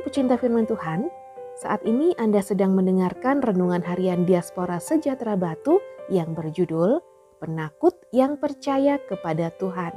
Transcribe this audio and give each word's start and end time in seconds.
pecinta 0.00 0.40
firman 0.40 0.64
Tuhan, 0.64 1.12
saat 1.60 1.84
ini 1.84 2.16
Anda 2.16 2.40
sedang 2.40 2.72
mendengarkan 2.72 3.44
renungan 3.44 3.84
harian 3.84 4.24
Diaspora 4.24 4.80
Sejahtera 4.80 5.36
Batu 5.36 5.76
yang 6.08 6.32
berjudul 6.32 7.04
Penakut 7.36 7.92
yang 8.08 8.40
Percaya 8.40 8.96
kepada 8.96 9.52
Tuhan. 9.60 9.92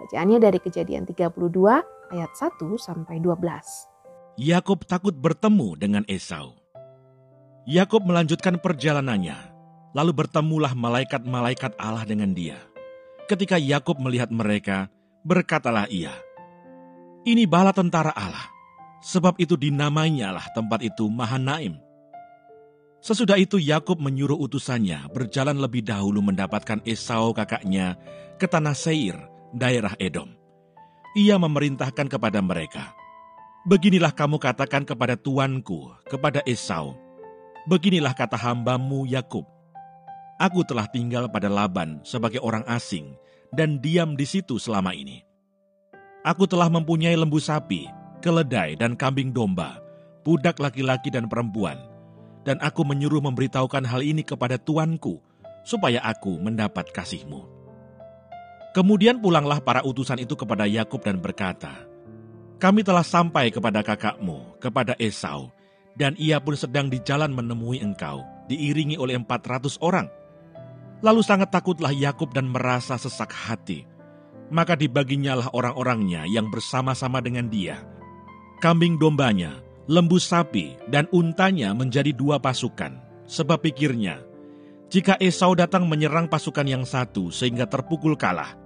Bacaannya 0.00 0.40
dari 0.40 0.56
kejadian 0.56 1.04
32 1.04 1.36
ayat 2.16 2.32
1 2.32 2.56
sampai 2.80 3.20
12. 3.20 4.40
Yakub 4.40 4.88
takut 4.88 5.12
bertemu 5.12 5.76
dengan 5.76 6.02
Esau. 6.08 6.56
Yakub 7.68 8.08
melanjutkan 8.08 8.56
perjalanannya, 8.56 9.36
lalu 9.92 10.16
bertemulah 10.16 10.72
malaikat-malaikat 10.72 11.76
Allah 11.76 12.08
dengan 12.08 12.32
dia. 12.32 12.56
Ketika 13.28 13.60
Yakub 13.60 14.00
melihat 14.00 14.32
mereka, 14.32 14.88
berkatalah 15.28 15.92
ia, 15.92 16.16
"Ini 17.28 17.44
bala 17.44 17.76
tentara 17.76 18.16
Allah." 18.16 18.53
Sebab 19.04 19.36
itu 19.36 19.60
dinamainya 19.60 20.32
lah 20.32 20.48
tempat 20.56 20.80
itu 20.80 21.04
Mahanaim. 21.12 21.76
Sesudah 23.04 23.36
itu 23.36 23.60
Yakub 23.60 24.00
menyuruh 24.00 24.40
utusannya 24.40 25.12
berjalan 25.12 25.60
lebih 25.60 25.84
dahulu 25.84 26.24
mendapatkan 26.24 26.80
Esau 26.88 27.36
kakaknya 27.36 28.00
ke 28.40 28.48
tanah 28.48 28.72
Seir, 28.72 29.12
daerah 29.52 29.92
Edom. 30.00 30.32
Ia 31.12 31.36
memerintahkan 31.36 32.08
kepada 32.08 32.40
mereka, 32.40 32.96
Beginilah 33.68 34.08
kamu 34.08 34.40
katakan 34.40 34.88
kepada 34.88 35.20
tuanku, 35.20 35.92
kepada 36.08 36.40
Esau, 36.48 36.96
Beginilah 37.68 38.16
kata 38.16 38.40
hambamu 38.40 39.04
Yakub, 39.04 39.44
Aku 40.40 40.64
telah 40.64 40.88
tinggal 40.88 41.28
pada 41.28 41.52
Laban 41.52 42.00
sebagai 42.08 42.40
orang 42.40 42.64
asing 42.72 43.14
dan 43.52 43.78
diam 43.84 44.16
di 44.16 44.24
situ 44.24 44.56
selama 44.56 44.96
ini. 44.96 45.22
Aku 46.24 46.48
telah 46.48 46.66
mempunyai 46.72 47.14
lembu 47.14 47.36
sapi, 47.36 47.86
keledai 48.24 48.80
dan 48.80 48.96
kambing 48.96 49.36
domba, 49.36 49.84
budak 50.24 50.56
laki-laki 50.56 51.12
dan 51.12 51.28
perempuan. 51.28 51.76
Dan 52.44 52.56
aku 52.64 52.84
menyuruh 52.84 53.20
memberitahukan 53.20 53.84
hal 53.84 54.00
ini 54.00 54.24
kepada 54.24 54.56
tuanku, 54.56 55.20
supaya 55.64 56.00
aku 56.00 56.40
mendapat 56.40 56.88
kasihmu. 56.92 57.44
Kemudian 58.72 59.20
pulanglah 59.20 59.60
para 59.60 59.84
utusan 59.84 60.20
itu 60.20 60.32
kepada 60.36 60.64
Yakub 60.64 61.04
dan 61.04 61.20
berkata, 61.20 61.84
Kami 62.60 62.80
telah 62.80 63.04
sampai 63.04 63.52
kepada 63.52 63.84
kakakmu, 63.84 64.56
kepada 64.60 64.96
Esau, 64.96 65.52
dan 65.94 66.16
ia 66.18 66.42
pun 66.42 66.58
sedang 66.58 66.90
di 66.90 66.98
jalan 67.00 67.30
menemui 67.30 67.80
engkau, 67.80 68.24
diiringi 68.50 68.98
oleh 68.98 69.14
empat 69.14 69.46
ratus 69.46 69.78
orang. 69.78 70.10
Lalu 71.04 71.22
sangat 71.22 71.52
takutlah 71.52 71.92
Yakub 71.92 72.32
dan 72.34 72.50
merasa 72.50 72.98
sesak 72.98 73.30
hati. 73.30 73.86
Maka 74.52 74.76
dibaginyalah 74.76 75.54
orang-orangnya 75.56 76.28
yang 76.28 76.52
bersama-sama 76.52 77.22
dengan 77.24 77.48
dia, 77.48 77.80
kambing 78.64 78.96
dombanya, 78.96 79.60
lembu 79.84 80.16
sapi, 80.16 80.80
dan 80.88 81.04
untanya 81.12 81.76
menjadi 81.76 82.16
dua 82.16 82.40
pasukan. 82.40 82.96
Sebab 83.28 83.60
pikirnya, 83.60 84.24
jika 84.88 85.20
Esau 85.20 85.52
datang 85.52 85.84
menyerang 85.84 86.32
pasukan 86.32 86.64
yang 86.64 86.88
satu 86.88 87.28
sehingga 87.28 87.68
terpukul 87.68 88.16
kalah, 88.16 88.56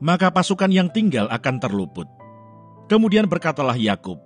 maka 0.00 0.32
pasukan 0.32 0.72
yang 0.72 0.88
tinggal 0.88 1.28
akan 1.28 1.60
terluput. 1.60 2.08
Kemudian 2.88 3.28
berkatalah 3.28 3.76
Yakub, 3.76 4.16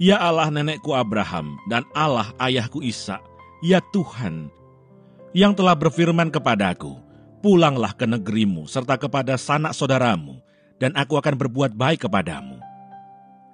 Ya 0.00 0.16
Allah 0.16 0.48
nenekku 0.48 0.96
Abraham 0.96 1.60
dan 1.68 1.84
Allah 1.92 2.32
ayahku 2.40 2.80
Ishak, 2.80 3.20
ya 3.60 3.84
Tuhan, 3.92 4.48
yang 5.36 5.52
telah 5.52 5.76
berfirman 5.76 6.32
kepadaku, 6.32 6.96
pulanglah 7.44 7.92
ke 7.92 8.08
negerimu 8.08 8.64
serta 8.72 8.96
kepada 8.96 9.36
sanak 9.36 9.76
saudaramu, 9.76 10.40
dan 10.80 10.96
aku 10.96 11.20
akan 11.20 11.36
berbuat 11.36 11.76
baik 11.76 12.08
kepadamu. 12.08 12.63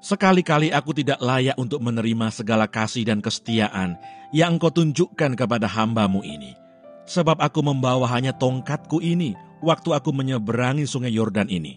Sekali-kali 0.00 0.72
aku 0.72 0.96
tidak 0.96 1.20
layak 1.20 1.60
untuk 1.60 1.84
menerima 1.84 2.32
segala 2.32 2.64
kasih 2.64 3.04
dan 3.04 3.20
kesetiaan 3.20 4.00
yang 4.32 4.56
engkau 4.56 4.72
tunjukkan 4.72 5.36
kepada 5.36 5.68
hambamu 5.68 6.24
ini. 6.24 6.56
Sebab 7.04 7.36
aku 7.36 7.60
membawa 7.60 8.08
hanya 8.08 8.32
tongkatku 8.32 9.04
ini 9.04 9.36
waktu 9.60 9.92
aku 9.92 10.08
menyeberangi 10.08 10.88
sungai 10.88 11.12
Yordan 11.12 11.52
ini. 11.52 11.76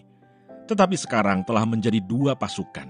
Tetapi 0.64 0.96
sekarang 0.96 1.44
telah 1.44 1.68
menjadi 1.68 2.00
dua 2.00 2.32
pasukan. 2.32 2.88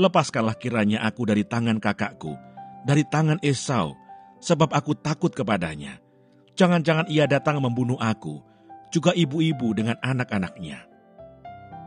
Lepaskanlah 0.00 0.56
kiranya 0.56 1.04
aku 1.04 1.28
dari 1.28 1.44
tangan 1.44 1.76
kakakku, 1.76 2.32
dari 2.88 3.04
tangan 3.04 3.36
Esau, 3.44 3.92
sebab 4.40 4.72
aku 4.72 4.96
takut 4.96 5.36
kepadanya. 5.36 6.00
Jangan-jangan 6.56 7.12
ia 7.12 7.28
datang 7.28 7.60
membunuh 7.60 8.00
aku, 8.00 8.40
juga 8.88 9.12
ibu-ibu 9.12 9.76
dengan 9.76 10.00
anak-anaknya. 10.00 10.88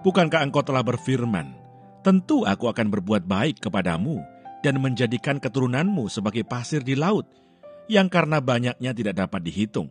Bukankah 0.06 0.46
engkau 0.46 0.62
telah 0.62 0.86
berfirman, 0.86 1.63
tentu 2.04 2.44
aku 2.44 2.68
akan 2.68 2.92
berbuat 2.92 3.24
baik 3.24 3.64
kepadamu 3.64 4.20
dan 4.60 4.76
menjadikan 4.84 5.40
keturunanmu 5.40 6.12
sebagai 6.12 6.44
pasir 6.44 6.84
di 6.84 7.00
laut, 7.00 7.24
yang 7.88 8.12
karena 8.12 8.44
banyaknya 8.44 8.92
tidak 8.92 9.16
dapat 9.24 9.40
dihitung. 9.40 9.88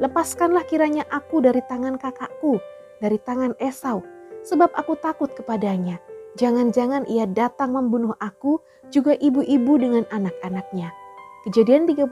Lepaskanlah 0.00 0.64
kiranya 0.64 1.04
aku 1.12 1.44
dari 1.44 1.60
tangan 1.66 2.00
kakakku, 2.00 2.56
dari 3.04 3.20
tangan 3.20 3.52
Esau, 3.60 4.00
sebab 4.42 4.72
aku 4.72 4.96
takut 4.96 5.28
kepadanya 5.34 6.00
Jangan-jangan 6.38 7.10
ia 7.10 7.26
datang 7.26 7.74
membunuh 7.74 8.14
aku, 8.22 8.62
juga 8.90 9.18
ibu-ibu 9.18 9.78
dengan 9.78 10.06
anak-anaknya. 10.10 10.94
Kejadian 11.46 11.90
32 11.90 12.06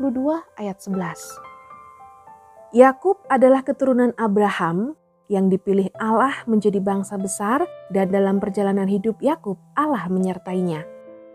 ayat 0.59 0.79
11. 0.83 2.75
Yakub 2.75 3.23
adalah 3.31 3.63
keturunan 3.63 4.11
Abraham 4.19 4.99
yang 5.29 5.53
dipilih 5.53 5.93
Allah 6.01 6.33
menjadi 6.49 6.81
bangsa 6.81 7.21
besar 7.21 7.69
dan 7.93 8.09
dalam 8.09 8.41
perjalanan 8.41 8.89
hidup 8.89 9.21
Yakub 9.21 9.61
Allah 9.77 10.09
menyertainya. 10.09 10.83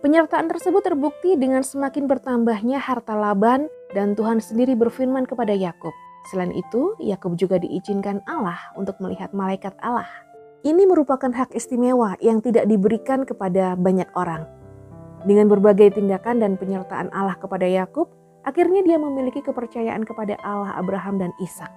Penyertaan 0.03 0.51
tersebut 0.51 0.83
terbukti 0.83 1.39
dengan 1.39 1.63
semakin 1.63 2.09
bertambahnya 2.11 2.81
harta 2.81 3.15
Laban 3.15 3.71
dan 3.95 4.17
Tuhan 4.19 4.43
sendiri 4.43 4.75
berfirman 4.75 5.23
kepada 5.23 5.55
Yakub. 5.55 5.95
Selain 6.27 6.51
itu, 6.51 6.97
Yakub 6.99 7.39
juga 7.39 7.55
diizinkan 7.61 8.19
Allah 8.27 8.59
untuk 8.75 8.99
melihat 8.99 9.31
malaikat 9.31 9.77
Allah 9.79 10.09
ini 10.63 10.87
merupakan 10.87 11.27
hak 11.27 11.51
istimewa 11.51 12.15
yang 12.23 12.39
tidak 12.39 12.63
diberikan 12.71 13.27
kepada 13.27 13.75
banyak 13.75 14.07
orang. 14.15 14.47
Dengan 15.27 15.51
berbagai 15.51 15.99
tindakan 15.99 16.39
dan 16.39 16.55
penyertaan 16.55 17.11
Allah 17.11 17.35
kepada 17.35 17.67
Yakub, 17.67 18.07
akhirnya 18.47 18.79
dia 18.83 18.95
memiliki 18.95 19.43
kepercayaan 19.43 20.07
kepada 20.07 20.39
Allah 20.39 20.71
Abraham 20.79 21.19
dan 21.19 21.31
Ishak. 21.43 21.67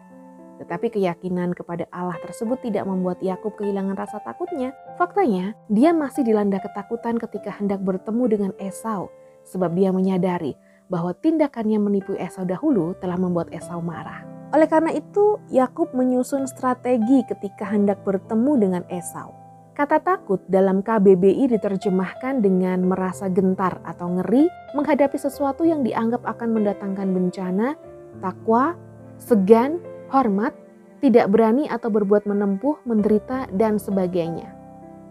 Tetapi 0.62 0.94
keyakinan 0.94 1.52
kepada 1.52 1.84
Allah 1.90 2.16
tersebut 2.22 2.62
tidak 2.62 2.86
membuat 2.86 3.18
Yakub 3.20 3.58
kehilangan 3.58 3.98
rasa 3.98 4.22
takutnya. 4.22 4.70
Faktanya, 4.96 5.58
dia 5.66 5.90
masih 5.90 6.22
dilanda 6.22 6.62
ketakutan 6.62 7.18
ketika 7.18 7.52
hendak 7.58 7.82
bertemu 7.82 8.24
dengan 8.30 8.52
Esau, 8.62 9.10
sebab 9.42 9.74
dia 9.74 9.90
menyadari 9.90 10.54
bahwa 10.86 11.14
tindakannya 11.14 11.78
menipu 11.82 12.14
Esau 12.18 12.46
dahulu 12.46 12.94
telah 13.02 13.18
membuat 13.18 13.50
Esau 13.50 13.82
marah. 13.82 14.22
Oleh 14.54 14.70
karena 14.70 14.94
itu, 14.94 15.42
Yakub 15.50 15.90
menyusun 15.90 16.46
strategi 16.46 17.26
ketika 17.26 17.66
hendak 17.66 18.00
bertemu 18.06 18.52
dengan 18.56 18.82
Esau. 18.86 19.34
Kata 19.76 20.00
takut 20.00 20.40
dalam 20.48 20.80
KBBI 20.80 21.52
diterjemahkan 21.52 22.40
dengan 22.40 22.88
merasa 22.88 23.28
gentar 23.28 23.76
atau 23.84 24.08
ngeri 24.08 24.48
menghadapi 24.72 25.20
sesuatu 25.20 25.68
yang 25.68 25.84
dianggap 25.84 26.24
akan 26.24 26.56
mendatangkan 26.56 27.12
bencana, 27.12 27.76
takwa, 28.24 28.72
segan, 29.20 29.76
hormat, 30.08 30.56
tidak 31.04 31.28
berani 31.28 31.68
atau 31.68 31.92
berbuat 31.92 32.24
menempuh, 32.24 32.80
menderita, 32.88 33.52
dan 33.52 33.76
sebagainya. 33.76 34.48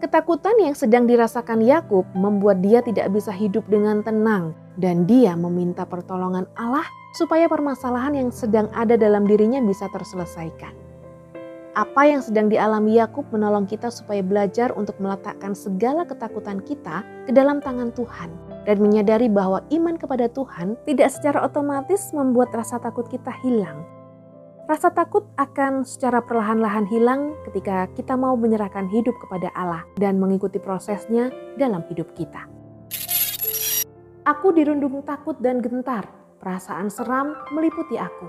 Ketakutan 0.02 0.58
yang 0.58 0.74
sedang 0.74 1.06
dirasakan 1.06 1.62
Yakub 1.62 2.04
membuat 2.18 2.58
dia 2.58 2.82
tidak 2.82 3.14
bisa 3.14 3.30
hidup 3.30 3.62
dengan 3.70 4.02
tenang, 4.02 4.52
dan 4.76 5.08
dia 5.08 5.32
meminta 5.36 5.84
pertolongan 5.84 6.44
Allah 6.56 6.84
supaya 7.16 7.48
permasalahan 7.48 8.16
yang 8.16 8.30
sedang 8.32 8.68
ada 8.76 8.96
dalam 8.96 9.24
dirinya 9.24 9.60
bisa 9.64 9.88
terselesaikan. 9.92 10.72
Apa 11.76 12.08
yang 12.08 12.24
sedang 12.24 12.48
dialami 12.48 12.96
Yakub 12.96 13.28
menolong 13.28 13.68
kita 13.68 13.92
supaya 13.92 14.24
belajar 14.24 14.72
untuk 14.72 14.96
meletakkan 14.96 15.52
segala 15.52 16.08
ketakutan 16.08 16.64
kita 16.64 17.04
ke 17.28 17.32
dalam 17.36 17.60
tangan 17.60 17.92
Tuhan 17.92 18.32
dan 18.64 18.80
menyadari 18.80 19.28
bahwa 19.28 19.60
iman 19.68 20.00
kepada 20.00 20.32
Tuhan 20.32 20.80
tidak 20.88 21.12
secara 21.12 21.44
otomatis 21.44 22.16
membuat 22.16 22.48
rasa 22.56 22.80
takut 22.80 23.04
kita 23.12 23.28
hilang, 23.44 23.84
Rasa 24.66 24.90
takut 24.90 25.22
akan 25.38 25.86
secara 25.86 26.18
perlahan-lahan 26.18 26.90
hilang 26.90 27.38
ketika 27.46 27.86
kita 27.94 28.18
mau 28.18 28.34
menyerahkan 28.34 28.90
hidup 28.90 29.14
kepada 29.22 29.46
Allah 29.54 29.86
dan 29.94 30.18
mengikuti 30.18 30.58
prosesnya 30.58 31.30
dalam 31.54 31.86
hidup 31.86 32.10
kita. 32.18 32.55
Aku 34.26 34.50
dirundung 34.50 35.06
takut 35.06 35.38
dan 35.38 35.62
gentar, 35.62 36.02
perasaan 36.42 36.90
seram 36.90 37.30
meliputi 37.54 37.94
aku. 37.94 38.26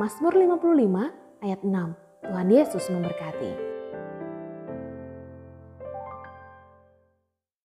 Mazmur 0.00 0.32
55 0.32 1.44
ayat 1.44 1.60
6. 1.60 2.24
Tuhan 2.24 2.48
Yesus 2.48 2.88
memberkati. 2.88 3.75